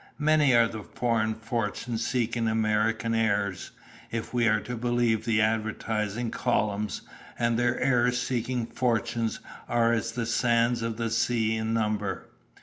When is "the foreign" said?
0.67-1.35